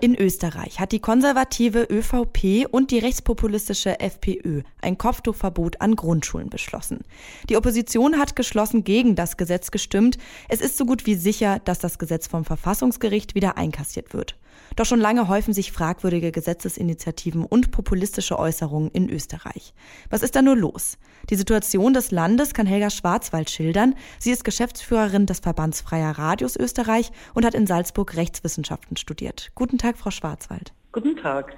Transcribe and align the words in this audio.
In 0.00 0.14
Österreich 0.14 0.78
hat 0.78 0.92
die 0.92 1.00
konservative 1.00 1.82
ÖVP 1.90 2.68
und 2.70 2.92
die 2.92 3.00
rechtspopulistische 3.00 3.98
FPÖ 3.98 4.62
ein 4.80 4.96
Kopftuchverbot 4.96 5.80
an 5.80 5.96
Grundschulen 5.96 6.50
beschlossen. 6.50 7.00
Die 7.48 7.56
Opposition 7.56 8.16
hat 8.16 8.36
geschlossen 8.36 8.84
gegen 8.84 9.16
das 9.16 9.36
Gesetz 9.36 9.72
gestimmt. 9.72 10.16
Es 10.48 10.60
ist 10.60 10.76
so 10.76 10.86
gut 10.86 11.04
wie 11.06 11.16
sicher, 11.16 11.58
dass 11.64 11.80
das 11.80 11.98
Gesetz 11.98 12.28
vom 12.28 12.44
Verfassungsgericht 12.44 13.34
wieder 13.34 13.58
einkassiert 13.58 14.14
wird. 14.14 14.36
Doch 14.76 14.84
schon 14.84 15.00
lange 15.00 15.28
häufen 15.28 15.54
sich 15.54 15.72
fragwürdige 15.72 16.30
Gesetzesinitiativen 16.30 17.44
und 17.44 17.70
populistische 17.70 18.38
Äußerungen 18.38 18.90
in 18.90 19.08
Österreich. 19.10 19.74
Was 20.10 20.22
ist 20.22 20.36
da 20.36 20.42
nur 20.42 20.56
los? 20.56 20.98
Die 21.30 21.36
Situation 21.36 21.94
des 21.94 22.10
Landes 22.10 22.54
kann 22.54 22.66
Helga 22.66 22.90
Schwarzwald 22.90 23.50
schildern. 23.50 23.94
Sie 24.18 24.30
ist 24.30 24.44
Geschäftsführerin 24.44 25.26
des 25.26 25.40
Verbands 25.40 25.80
Freier 25.80 26.16
Radios 26.16 26.56
Österreich 26.56 27.10
und 27.34 27.44
hat 27.44 27.54
in 27.54 27.66
Salzburg 27.66 28.16
Rechtswissenschaften 28.16 28.96
studiert. 28.96 29.50
Guten 29.54 29.78
Tag, 29.78 29.87
Frau 29.96 30.10
Schwarzwald. 30.10 30.72
Guten 30.92 31.16
Tag. 31.16 31.56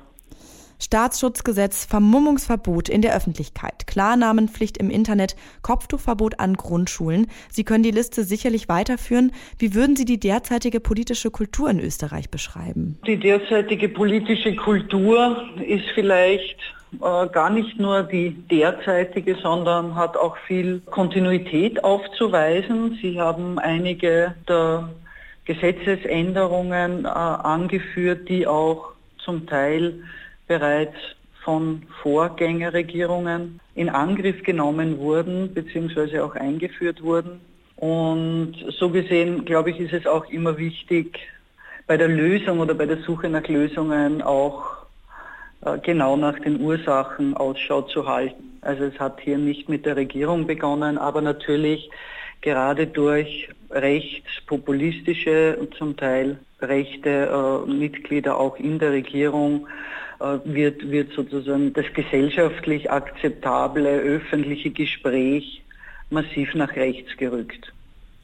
Staatsschutzgesetz, 0.81 1.85
Vermummungsverbot 1.85 2.89
in 2.89 3.03
der 3.03 3.15
Öffentlichkeit, 3.15 3.87
Klarnamenpflicht 3.87 4.79
im 4.79 4.91
Internet, 4.91 5.37
Kopftuchverbot 5.63 6.41
an 6.41 6.55
Grundschulen. 6.55 7.27
Sie 7.51 7.65
können 7.65 7.83
die 7.83 7.91
Liste 7.91 8.25
sicherlich 8.25 8.69
weiterführen. 8.69 9.33
Wie 9.59 9.75
würden 9.75 9.95
Sie 9.95 10.07
die 10.07 10.19
derzeitige 10.19 10.81
politische 10.81 11.31
Kultur 11.31 11.69
in 11.69 11.81
Österreich 11.81 12.31
beschreiben? 12.31 12.99
Die 13.07 13.19
derzeitige 13.19 13.91
politische 13.91 14.57
Kultur 14.57 15.45
ist 15.67 15.85
vielleicht 15.95 16.57
äh, 16.95 17.29
gar 17.29 17.51
nicht 17.51 17.79
nur 17.79 18.03
die 18.03 18.31
derzeitige, 18.31 19.37
sondern 19.37 19.95
hat 19.95 20.17
auch 20.17 20.37
viel 20.47 20.81
Kontinuität 20.91 21.85
aufzuweisen. 21.85 22.99
Sie 23.03 23.21
haben 23.21 23.59
einige 23.59 24.35
der 24.49 24.89
Gesetzesänderungen 25.51 27.05
äh, 27.05 27.09
angeführt, 27.09 28.29
die 28.29 28.47
auch 28.47 28.93
zum 29.19 29.49
Teil 29.49 29.95
bereits 30.47 30.95
von 31.43 31.83
Vorgängerregierungen 32.03 33.59
in 33.75 33.89
Angriff 33.89 34.45
genommen 34.45 34.99
wurden 34.99 35.53
bzw. 35.53 36.21
auch 36.21 36.37
eingeführt 36.37 37.03
wurden. 37.03 37.41
Und 37.75 38.55
so 38.79 38.91
gesehen, 38.91 39.45
glaube 39.45 39.71
ich, 39.71 39.81
ist 39.81 39.93
es 39.93 40.07
auch 40.07 40.27
immer 40.27 40.57
wichtig, 40.57 41.19
bei 41.89 41.97
der 41.97 42.07
Lösung 42.09 42.61
oder 42.61 42.75
bei 42.75 42.87
der 42.87 42.99
Suche 42.99 43.29
nach 43.29 43.49
Lösungen 43.49 44.23
auch 44.23 44.63
äh, 45.65 45.79
genau 45.79 46.17
nach 46.17 46.39
den 46.39 46.61
Ursachen 46.61 47.37
Ausschau 47.37 47.83
zu 47.83 48.07
halten. 48.07 48.57
Also 48.61 48.85
es 48.85 49.01
hat 49.01 49.21
hier 49.21 49.39
nicht 49.39 49.69
mit 49.69 49.85
der 49.85 49.97
Regierung 49.97 50.47
begonnen, 50.47 50.97
aber 50.97 51.21
natürlich 51.21 51.91
gerade 52.41 52.87
durch 52.87 53.49
rechtspopulistische 53.71 55.57
und 55.59 55.75
zum 55.75 55.97
Teil 55.97 56.39
rechte 56.61 57.65
äh, 57.67 57.71
Mitglieder 57.71 58.39
auch 58.39 58.57
in 58.59 58.79
der 58.79 58.93
Regierung 58.93 59.67
äh, 60.21 60.39
wird, 60.45 60.91
wird 60.91 61.13
sozusagen 61.13 61.73
das 61.73 61.87
gesellschaftlich 61.95 62.91
akzeptable 62.91 63.89
öffentliche 63.89 64.71
Gespräch 64.71 65.63
massiv 66.11 66.55
nach 66.55 66.75
rechts 66.77 67.17
gerückt. 67.17 67.73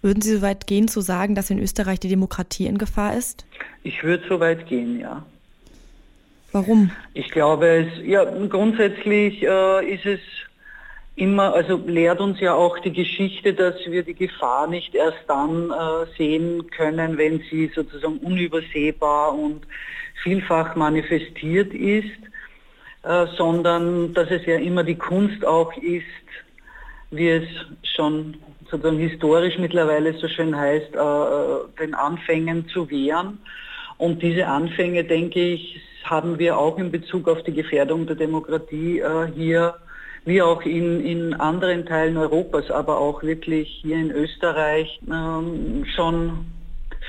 Würden 0.02 0.20
Sie 0.20 0.36
so 0.36 0.42
weit 0.42 0.66
gehen 0.66 0.88
zu 0.88 1.00
sagen, 1.00 1.34
dass 1.34 1.50
in 1.50 1.58
Österreich 1.58 2.00
die 2.00 2.08
Demokratie 2.08 2.66
in 2.66 2.78
Gefahr 2.78 3.16
ist? 3.16 3.46
Ich 3.82 4.02
würde 4.02 4.24
so 4.28 4.40
weit 4.40 4.66
gehen, 4.66 5.00
ja. 5.00 5.24
Warum? 6.52 6.90
Ich 7.14 7.30
glaube, 7.30 7.66
es, 7.66 8.06
ja, 8.06 8.24
grundsätzlich 8.48 9.42
äh, 9.42 9.94
ist 9.94 10.06
es 10.06 10.20
immer, 11.16 11.54
also 11.54 11.80
lehrt 11.86 12.20
uns 12.20 12.38
ja 12.40 12.54
auch 12.54 12.78
die 12.78 12.92
Geschichte, 12.92 13.54
dass 13.54 13.74
wir 13.86 14.02
die 14.02 14.14
Gefahr 14.14 14.66
nicht 14.66 14.94
erst 14.94 15.24
dann 15.26 15.70
äh, 15.70 16.06
sehen 16.16 16.70
können, 16.70 17.16
wenn 17.16 17.42
sie 17.50 17.70
sozusagen 17.74 18.18
unübersehbar 18.18 19.34
und 19.34 19.66
vielfach 20.22 20.76
manifestiert 20.76 21.72
ist, 21.72 22.18
äh, 23.02 23.26
sondern 23.36 24.12
dass 24.12 24.30
es 24.30 24.44
ja 24.44 24.56
immer 24.56 24.84
die 24.84 24.96
Kunst 24.96 25.44
auch 25.44 25.74
ist, 25.78 26.04
wie 27.10 27.30
es 27.30 27.48
schon 27.82 28.36
sozusagen 28.70 28.98
historisch 28.98 29.58
mittlerweile 29.58 30.12
so 30.14 30.28
schön 30.28 30.54
heißt, 30.54 30.94
äh, 30.94 30.98
äh 30.98 31.58
den 31.80 31.94
Anfängen 31.94 32.68
zu 32.68 32.90
wehren. 32.90 33.38
Und 33.96 34.22
diese 34.22 34.46
Anfänge, 34.46 35.04
denke 35.04 35.40
ich, 35.40 35.80
haben 36.04 36.38
wir 36.38 36.58
auch 36.58 36.76
in 36.78 36.90
Bezug 36.90 37.26
auf 37.26 37.42
die 37.44 37.54
Gefährdung 37.54 38.06
der 38.06 38.16
Demokratie 38.16 39.00
äh, 39.00 39.28
hier 39.34 39.76
wie 40.26 40.42
auch 40.42 40.62
in, 40.62 41.00
in 41.00 41.34
anderen 41.34 41.86
Teilen 41.86 42.16
Europas, 42.16 42.70
aber 42.70 42.98
auch 42.98 43.22
wirklich 43.22 43.68
hier 43.82 43.96
in 43.96 44.10
Österreich 44.10 45.00
ähm, 45.10 45.86
schon 45.94 46.46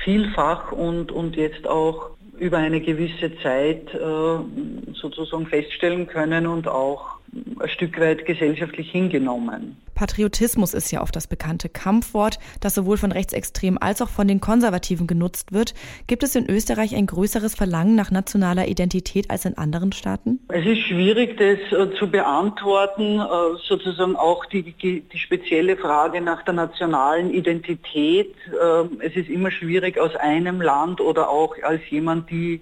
vielfach 0.04 0.72
und, 0.72 1.12
und 1.12 1.36
jetzt 1.36 1.66
auch 1.66 2.10
über 2.38 2.58
eine 2.58 2.80
gewisse 2.80 3.36
Zeit 3.42 3.92
äh, 3.92 4.94
sozusagen 4.94 5.46
feststellen 5.46 6.06
können 6.06 6.46
und 6.46 6.68
auch 6.68 7.18
ein 7.58 7.68
Stück 7.68 8.00
weit 8.00 8.24
gesellschaftlich 8.24 8.90
hingenommen. 8.90 9.76
Patriotismus 9.98 10.74
ist 10.74 10.92
ja 10.92 11.02
oft 11.02 11.16
das 11.16 11.26
bekannte 11.26 11.68
Kampfwort, 11.68 12.38
das 12.60 12.76
sowohl 12.76 12.96
von 12.98 13.10
Rechtsextremen 13.10 13.82
als 13.82 14.00
auch 14.00 14.08
von 14.08 14.28
den 14.28 14.40
Konservativen 14.40 15.08
genutzt 15.08 15.52
wird. 15.52 15.74
Gibt 16.06 16.22
es 16.22 16.36
in 16.36 16.48
Österreich 16.48 16.94
ein 16.94 17.06
größeres 17.06 17.56
Verlangen 17.56 17.96
nach 17.96 18.12
nationaler 18.12 18.68
Identität 18.68 19.28
als 19.28 19.44
in 19.44 19.58
anderen 19.58 19.90
Staaten? 19.90 20.38
Es 20.50 20.64
ist 20.64 20.82
schwierig, 20.82 21.36
das 21.36 21.58
äh, 21.76 21.92
zu 21.98 22.08
beantworten. 22.08 23.18
Äh, 23.18 23.58
sozusagen 23.66 24.14
auch 24.14 24.44
die, 24.46 24.62
die, 24.62 25.00
die, 25.00 25.18
spezielle 25.18 25.76
Frage 25.76 26.20
nach 26.20 26.44
der 26.44 26.54
nationalen 26.54 27.34
Identität. 27.34 28.36
Äh, 28.52 29.04
es 29.04 29.16
ist 29.16 29.28
immer 29.28 29.50
schwierig 29.50 29.98
aus 29.98 30.14
einem 30.14 30.60
Land 30.60 31.00
oder 31.00 31.28
auch 31.28 31.56
als 31.64 31.80
jemand, 31.90 32.30
die 32.30 32.60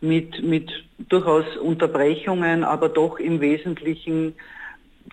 mit, 0.00 0.40
mit 0.40 0.70
durchaus 1.08 1.56
Unterbrechungen, 1.56 2.62
aber 2.62 2.88
doch 2.88 3.18
im 3.18 3.40
Wesentlichen 3.40 4.34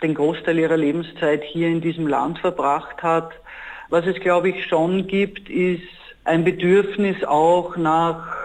den 0.04 0.14
Großteil 0.14 0.60
ihrer 0.60 0.78
Lebenszeit 0.78 1.44
hier 1.44 1.70
in 1.70 1.82
diesem 1.82 2.08
Land 2.08 2.40
verbracht 2.40 3.02
hat. 3.02 3.32
Was 3.90 4.06
es, 4.06 4.20
glaube 4.20 4.50
ich, 4.50 4.66
schon 4.66 5.08
gibt, 5.08 5.50
ist 5.50 5.82
ein 6.26 6.44
Bedürfnis 6.44 7.24
auch 7.24 7.76
nach, 7.78 8.36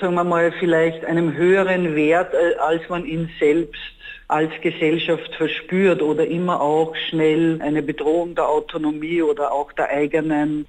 sagen 0.00 0.14
wir 0.14 0.24
mal, 0.24 0.52
vielleicht 0.52 1.04
einem 1.04 1.34
höheren 1.34 1.94
Wert, 1.94 2.34
äh, 2.34 2.56
als 2.58 2.88
man 2.88 3.04
ihn 3.06 3.30
selbst 3.38 3.80
als 4.28 4.50
Gesellschaft 4.62 5.34
verspürt 5.34 6.00
oder 6.00 6.26
immer 6.26 6.60
auch 6.60 6.96
schnell 6.96 7.60
eine 7.60 7.82
Bedrohung 7.82 8.34
der 8.34 8.48
Autonomie 8.48 9.20
oder 9.20 9.52
auch 9.52 9.72
der 9.72 9.90
eigenen, 9.90 10.66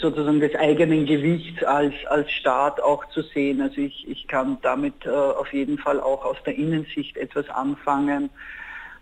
sozusagen 0.00 0.40
des 0.40 0.54
eigenen 0.56 1.06
Gewichts 1.06 1.62
als, 1.62 1.94
als 2.08 2.30
Staat 2.32 2.80
auch 2.80 3.08
zu 3.10 3.22
sehen. 3.22 3.60
Also 3.60 3.80
ich, 3.80 4.08
ich 4.08 4.26
kann 4.26 4.58
damit 4.62 5.06
äh, 5.06 5.10
auf 5.10 5.52
jeden 5.52 5.78
Fall 5.78 6.00
auch 6.00 6.24
aus 6.24 6.36
der 6.44 6.56
Innensicht 6.56 7.16
etwas 7.16 7.48
anfangen, 7.48 8.30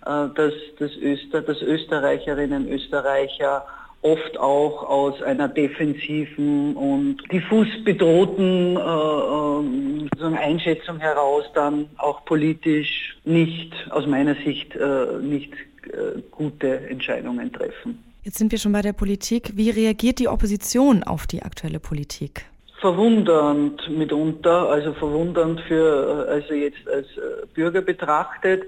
dass, 0.04 0.52
dass, 0.78 0.96
Öster, 1.02 1.42
dass 1.42 1.60
Österreicherinnen, 1.60 2.68
Österreicher 2.68 3.66
oft 4.02 4.38
auch 4.38 4.84
aus 4.84 5.20
einer 5.22 5.48
defensiven 5.48 6.76
und 6.76 7.16
diffus 7.32 7.66
bedrohten 7.84 8.76
äh, 8.76 10.24
äh, 10.24 10.36
Einschätzung 10.36 11.00
heraus 11.00 11.44
dann 11.54 11.86
auch 11.96 12.24
politisch 12.24 13.16
nicht, 13.24 13.72
aus 13.90 14.06
meiner 14.06 14.36
Sicht, 14.36 14.76
äh, 14.76 15.18
nicht 15.20 15.52
äh, 15.52 16.20
gute 16.30 16.88
Entscheidungen 16.88 17.52
treffen. 17.52 18.04
Jetzt 18.22 18.38
sind 18.38 18.52
wir 18.52 18.58
schon 18.58 18.72
bei 18.72 18.82
der 18.82 18.92
Politik. 18.92 19.52
Wie 19.56 19.70
reagiert 19.70 20.18
die 20.18 20.28
Opposition 20.28 21.02
auf 21.02 21.26
die 21.26 21.42
aktuelle 21.42 21.80
Politik? 21.80 22.44
Verwundernd 22.80 23.90
mitunter, 23.90 24.68
also 24.68 24.92
verwundernd 24.92 25.60
für, 25.62 26.26
äh, 26.28 26.32
also 26.34 26.54
jetzt 26.54 26.86
als 26.88 27.06
äh, 27.16 27.46
Bürger 27.52 27.80
betrachtet. 27.80 28.62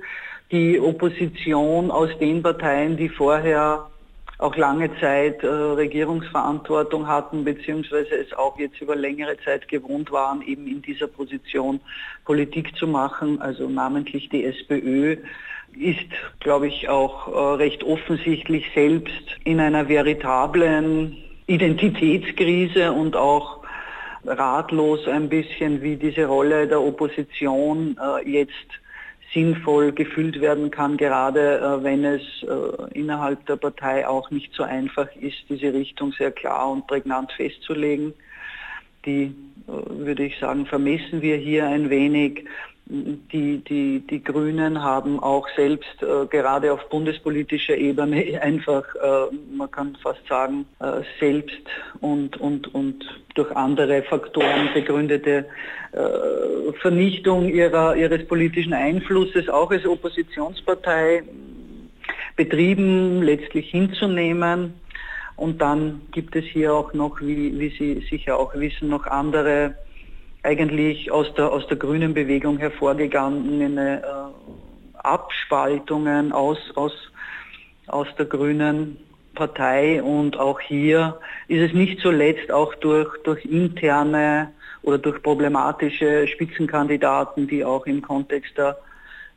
Die 0.53 0.81
Opposition 0.81 1.91
aus 1.91 2.11
den 2.19 2.43
Parteien, 2.43 2.97
die 2.97 3.09
vorher 3.09 3.87
auch 4.39 4.57
lange 4.57 4.91
Zeit 4.99 5.43
äh, 5.45 5.47
Regierungsverantwortung 5.47 7.07
hatten, 7.07 7.45
beziehungsweise 7.45 8.17
es 8.17 8.33
auch 8.33 8.59
jetzt 8.59 8.81
über 8.81 8.97
längere 8.97 9.37
Zeit 9.45 9.69
gewohnt 9.69 10.11
waren, 10.11 10.43
eben 10.43 10.67
in 10.67 10.83
dieser 10.83 11.07
Position 11.07 11.81
Politik 12.25 12.75
zu 12.77 12.87
machen, 12.87 13.41
also 13.41 13.69
namentlich 13.69 14.29
die 14.31 14.45
SPÖ, 14.45 15.19
ist, 15.79 16.09
glaube 16.41 16.67
ich, 16.67 16.89
auch 16.89 17.29
äh, 17.29 17.55
recht 17.57 17.85
offensichtlich 17.85 18.65
selbst 18.75 19.37
in 19.45 19.61
einer 19.61 19.89
veritablen 19.89 21.17
Identitätskrise 21.47 22.93
und 22.93 23.15
auch 23.15 23.61
ratlos 24.25 25.07
ein 25.07 25.29
bisschen, 25.29 25.83
wie 25.83 25.97
diese 25.97 26.27
Rolle 26.27 26.67
der 26.67 26.81
Opposition 26.81 27.97
äh, 27.99 28.29
jetzt 28.29 28.81
sinnvoll 29.33 29.93
gefüllt 29.93 30.41
werden 30.41 30.71
kann, 30.71 30.97
gerade 30.97 31.59
äh, 31.59 31.85
wenn 31.85 32.05
es 32.05 32.23
äh, 32.43 32.99
innerhalb 32.99 33.47
der 33.47 33.57
Partei 33.57 34.07
auch 34.07 34.31
nicht 34.31 34.53
so 34.55 34.65
einfach 34.65 35.09
ist, 35.17 35.37
diese 35.49 35.73
Richtung 35.73 36.13
sehr 36.13 36.33
klar 36.33 36.71
und 36.71 36.87
prägnant 36.87 37.31
festzulegen. 37.33 38.13
Die, 39.07 39.27
äh, 39.27 39.33
würde 39.69 40.25
ich 40.25 40.39
sagen, 40.39 40.67
vermessen 40.67 41.23
wir 41.23 41.37
hier 41.37 41.67
ein 41.67 41.91
wenig. 41.91 42.45
Die, 42.91 43.59
die, 43.59 44.01
die 44.01 44.23
Grünen 44.23 44.83
haben 44.83 45.21
auch 45.21 45.47
selbst 45.55 46.03
äh, 46.03 46.27
gerade 46.27 46.73
auf 46.73 46.89
bundespolitischer 46.89 47.77
Ebene 47.77 48.41
einfach, 48.43 48.85
äh, 48.97 49.35
man 49.57 49.71
kann 49.71 49.97
fast 50.03 50.27
sagen, 50.29 50.67
äh, 50.81 51.03
selbst 51.21 51.61
und, 52.01 52.37
und, 52.39 52.75
und 52.75 53.05
durch 53.35 53.55
andere 53.55 54.03
Faktoren 54.03 54.71
begründete 54.75 55.47
äh, 55.93 56.73
Vernichtung 56.81 57.49
ihrer, 57.49 57.95
ihres 57.95 58.27
politischen 58.27 58.73
Einflusses 58.73 59.49
auch 59.49 59.71
als 59.71 59.87
Oppositionspartei 59.87 61.23
betrieben, 62.37 63.23
letztlich 63.23 63.71
hinzunehmen. 63.71 64.75
Und 65.37 65.61
dann 65.63 66.03
gibt 66.11 66.35
es 66.35 66.45
hier 66.45 66.75
auch 66.75 66.93
noch, 66.93 67.21
wie, 67.21 67.59
wie 67.59 67.71
Sie 67.71 68.07
sicher 68.11 68.37
auch 68.39 68.55
wissen, 68.55 68.89
noch 68.89 69.07
andere 69.07 69.75
eigentlich 70.43 71.11
aus 71.11 71.33
der, 71.35 71.53
aus 71.53 71.67
der 71.67 71.77
grünen 71.77 72.15
Bewegung 72.15 72.59
hervorgegangene 72.59 74.03
äh, 74.03 74.99
Abspaltungen 74.99 76.33
aus, 76.33 76.59
aus, 76.75 76.93
aus 77.87 78.07
der 78.19 78.27
grünen 78.27 78.97
Partei 79.35 80.03
und 80.03 80.39
auch 80.39 80.61
hier 80.61 81.19
ist 81.49 81.71
es 81.71 81.73
nicht 81.73 82.01
zuletzt 82.01 82.51
auch 82.51 82.75
durch, 82.77 83.09
durch 83.23 83.45
interne 83.45 84.53
oder 84.83 84.99
durch 84.99 85.23
problematische 85.23 86.27
Spitzenkandidaten, 86.27 87.47
die 87.47 87.65
auch 87.65 87.87
im 87.87 88.03
Kontext 88.03 88.57
der 88.59 88.79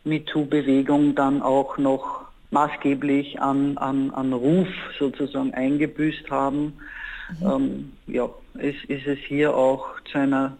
MeToo-Bewegung 0.03 1.15
dann 1.15 1.41
auch 1.41 1.77
noch 1.77 2.23
maßgeblich 2.51 3.41
an, 3.41 3.77
an, 3.77 4.11
an 4.11 4.33
Ruf 4.33 4.67
sozusagen 4.99 5.53
eingebüßt 5.53 6.29
haben. 6.29 6.73
Mhm. 7.39 7.47
Ähm, 7.47 7.93
ja, 8.07 8.29
es 8.55 8.75
ist 8.87 9.07
es 9.07 9.19
hier 9.19 9.55
auch 9.55 9.85
zu 10.11 10.17
einer 10.17 10.57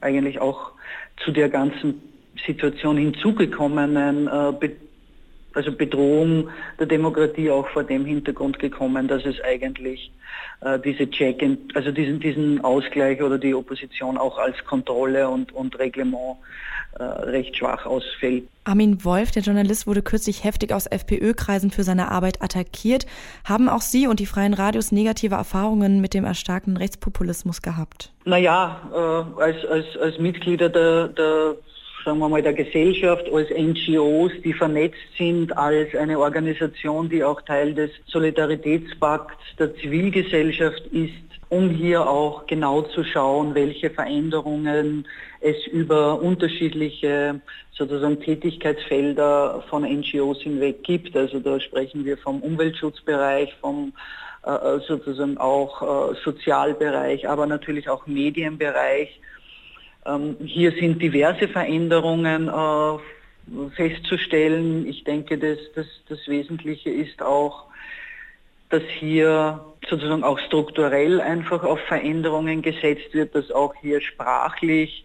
eigentlich 0.00 0.40
auch 0.40 0.72
zu 1.24 1.30
der 1.32 1.48
ganzen 1.48 2.02
Situation 2.46 2.96
hinzugekommenen 2.96 4.26
äh, 4.26 4.52
also 5.54 5.72
Bedrohung 5.72 6.48
der 6.78 6.86
Demokratie 6.86 7.50
auch 7.50 7.68
vor 7.68 7.84
dem 7.84 8.04
Hintergrund 8.04 8.58
gekommen, 8.58 9.08
dass 9.08 9.24
es 9.24 9.40
eigentlich 9.42 10.12
äh, 10.60 10.78
diese 10.78 11.08
Check, 11.10 11.42
in, 11.42 11.58
also 11.74 11.90
diesen, 11.92 12.20
diesen 12.20 12.62
Ausgleich 12.64 13.22
oder 13.22 13.38
die 13.38 13.54
Opposition 13.54 14.18
auch 14.18 14.38
als 14.38 14.64
Kontrolle 14.64 15.28
und, 15.28 15.52
und 15.52 15.78
Reglement 15.78 16.36
äh, 16.98 17.02
recht 17.02 17.56
schwach 17.56 17.86
ausfällt. 17.86 18.48
Armin 18.64 19.04
Wolf, 19.04 19.30
der 19.30 19.42
Journalist, 19.42 19.86
wurde 19.86 20.02
kürzlich 20.02 20.42
heftig 20.44 20.72
aus 20.72 20.86
FPÖ-Kreisen 20.86 21.70
für 21.70 21.82
seine 21.82 22.10
Arbeit 22.10 22.42
attackiert. 22.42 23.06
Haben 23.44 23.68
auch 23.68 23.82
Sie 23.82 24.06
und 24.06 24.20
die 24.20 24.26
Freien 24.26 24.54
Radios 24.54 24.90
negative 24.90 25.34
Erfahrungen 25.34 26.00
mit 26.00 26.14
dem 26.14 26.24
erstarkten 26.24 26.76
Rechtspopulismus 26.76 27.62
gehabt? 27.62 28.12
Naja, 28.24 28.80
äh, 28.92 29.42
als, 29.42 29.64
als, 29.66 29.96
als 30.00 30.18
Mitglieder 30.18 30.68
der, 30.68 31.08
der 31.08 31.56
sagen 32.04 32.18
wir 32.18 32.28
mal, 32.28 32.42
der 32.42 32.52
Gesellschaft, 32.52 33.30
als 33.32 33.48
NGOs, 33.50 34.32
die 34.44 34.52
vernetzt 34.52 34.98
sind, 35.16 35.56
als 35.56 35.94
eine 35.94 36.18
Organisation, 36.18 37.08
die 37.08 37.24
auch 37.24 37.40
Teil 37.42 37.74
des 37.74 37.90
Solidaritätspakts 38.06 39.36
der 39.58 39.74
Zivilgesellschaft 39.76 40.86
ist, 40.92 41.12
um 41.48 41.70
hier 41.70 42.08
auch 42.08 42.46
genau 42.46 42.82
zu 42.82 43.04
schauen, 43.04 43.54
welche 43.54 43.90
Veränderungen 43.90 45.06
es 45.40 45.66
über 45.66 46.20
unterschiedliche 46.20 47.40
sozusagen 47.72 48.20
Tätigkeitsfelder 48.20 49.62
von 49.68 49.82
NGOs 49.82 50.40
hinweg 50.42 50.82
gibt. 50.82 51.16
Also 51.16 51.38
da 51.40 51.60
sprechen 51.60 52.04
wir 52.04 52.16
vom 52.18 52.40
Umweltschutzbereich, 52.40 53.54
vom 53.60 53.92
äh, 54.44 54.78
sozusagen 54.86 55.38
auch 55.38 56.12
äh, 56.12 56.14
Sozialbereich, 56.24 57.28
aber 57.28 57.46
natürlich 57.46 57.88
auch 57.88 58.06
Medienbereich. 58.06 59.20
Ähm, 60.06 60.36
hier 60.44 60.72
sind 60.72 61.00
diverse 61.00 61.48
Veränderungen 61.48 62.48
äh, 62.48 63.70
festzustellen. 63.76 64.86
Ich 64.86 65.04
denke, 65.04 65.38
das, 65.38 65.58
das, 65.74 65.86
das 66.08 66.26
Wesentliche 66.28 66.90
ist 66.90 67.22
auch, 67.22 67.64
dass 68.70 68.82
hier 68.98 69.64
sozusagen 69.88 70.24
auch 70.24 70.38
strukturell 70.38 71.20
einfach 71.20 71.62
auf 71.62 71.80
Veränderungen 71.80 72.62
gesetzt 72.62 73.12
wird, 73.12 73.34
dass 73.34 73.50
auch 73.50 73.74
hier 73.80 74.00
sprachlich 74.00 75.04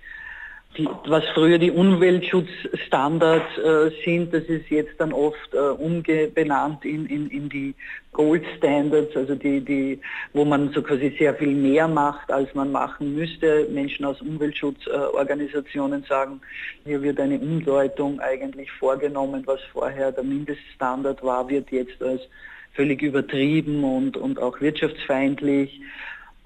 was 1.05 1.23
früher 1.33 1.57
die 1.57 1.71
Umweltschutzstandards 1.71 3.57
äh, 3.57 3.91
sind, 4.05 4.33
das 4.33 4.43
ist 4.43 4.69
jetzt 4.69 4.93
dann 4.99 5.11
oft 5.11 5.53
äh, 5.53 5.57
umbenannt 5.57 6.85
in, 6.85 7.05
in, 7.07 7.29
in 7.29 7.49
die 7.49 7.75
Gold 8.11 8.43
Standards, 8.57 9.15
also 9.15 9.35
die, 9.35 9.61
die, 9.61 9.99
wo 10.33 10.45
man 10.45 10.71
so 10.71 10.81
quasi 10.81 11.15
sehr 11.17 11.33
viel 11.35 11.55
mehr 11.55 11.87
macht, 11.87 12.31
als 12.31 12.53
man 12.53 12.71
machen 12.71 13.15
müsste. 13.15 13.67
Menschen 13.71 14.05
aus 14.05 14.21
Umweltschutzorganisationen 14.21 16.03
äh, 16.03 16.07
sagen, 16.07 16.39
hier 16.85 17.01
wird 17.01 17.19
eine 17.19 17.39
Umdeutung 17.39 18.19
eigentlich 18.19 18.71
vorgenommen, 18.71 19.43
was 19.45 19.59
vorher 19.73 20.11
der 20.11 20.23
Mindeststandard 20.23 21.23
war, 21.23 21.49
wird 21.49 21.71
jetzt 21.71 22.01
als 22.01 22.21
völlig 22.73 23.01
übertrieben 23.01 23.83
und, 23.83 24.17
und 24.17 24.39
auch 24.39 24.61
wirtschaftsfeindlich 24.61 25.81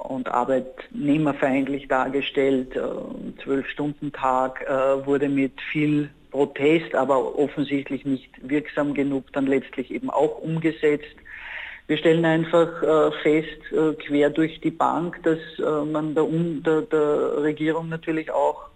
und 0.04 0.28
arbeitnehmerfeindlich 0.28 1.88
dargestellt. 1.88 2.76
Äh, 2.76 3.42
Zwölf-Stunden-Tag 3.44 4.66
äh, 4.68 5.06
wurde 5.06 5.30
mit 5.30 5.54
viel 5.72 6.10
Protest, 6.32 6.96
aber 6.96 7.38
offensichtlich 7.38 8.06
nicht 8.06 8.30
wirksam 8.42 8.94
genug, 8.94 9.32
dann 9.34 9.46
letztlich 9.46 9.92
eben 9.92 10.10
auch 10.10 10.40
umgesetzt. 10.40 11.16
Wir 11.88 11.98
stellen 11.98 12.26
einfach 12.26 12.82
äh, 12.82 13.12
fest, 13.22 14.00
quer 14.06 14.30
durch 14.30 14.60
die 14.62 14.72
Bank, 14.72 15.22
dass 15.24 15.40
man 15.60 16.16
der, 16.16 16.26
der, 16.26 16.82
der 16.82 17.44
Regierung 17.44 17.90
natürlich 17.90 18.32
auch 18.32 18.70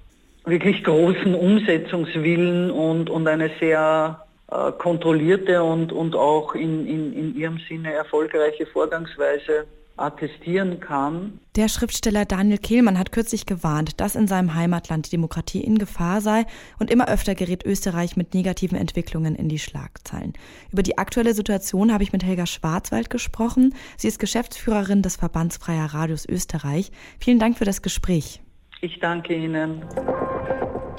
wirklich 0.46 0.84
großen 0.84 1.34
Umsetzungswillen 1.34 2.70
und, 2.70 3.10
und 3.10 3.28
eine 3.28 3.50
sehr 3.60 4.27
kontrollierte 4.48 5.62
und, 5.64 5.92
und 5.92 6.16
auch 6.16 6.56
in, 6.56 6.88
in, 6.88 7.14
in 7.14 7.36
ihrem 7.36 7.60
Sinne 7.68 7.94
erfolgreiche 7.94 8.66
Vorgangsweise 8.66 9.68
attestieren 9.98 10.80
kann. 10.80 11.40
Der 11.56 11.68
Schriftsteller 11.68 12.26
Daniel 12.26 12.60
Kehlmann 12.60 13.00
hat 13.00 13.12
kürzlich 13.12 13.46
gewarnt, 13.46 14.00
dass 14.00 14.16
in 14.16 14.28
seinem 14.28 14.54
Heimatland 14.54 15.08
die 15.08 15.12
Demokratie 15.12 15.62
in 15.62 15.80
Gefahr 15.80 16.22
sei 16.22 16.46
und 16.80 16.92
immer 16.92 17.10
öfter 17.10 17.36
gerät 17.36 17.66
Österreich 17.66 18.16
mit 18.16 18.34
negativen 18.34 18.78
Entwicklungen 18.78 19.36
in 19.36 19.50
die 19.50 19.60
Schlagzeilen. 19.60 20.34
Über 20.72 20.84
die 20.84 20.98
aktuelle 20.98 21.34
Situation 21.34 21.92
habe 21.92 22.04
ich 22.04 22.14
mit 22.14 22.24
Helga 22.24 22.46
Schwarzwald 22.46 23.10
gesprochen. 23.10 23.74
Sie 23.98 24.08
ist 24.08 24.20
Geschäftsführerin 24.20 25.02
des 25.02 25.16
Verbands 25.16 25.58
Freier 25.58 25.94
Radios 25.94 26.28
Österreich. 26.30 26.92
Vielen 27.20 27.40
Dank 27.40 27.58
für 27.58 27.66
das 27.66 27.82
Gespräch. 27.82 28.42
Ich 28.82 29.00
danke 29.00 29.34
Ihnen. 29.34 29.84